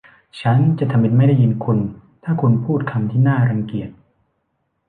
[0.41, 1.79] ฉันจะทำเป็นไม่ได้ยินคุณ
[2.23, 3.89] ถ้าคุณพูดคำที่น่ารังเกียจ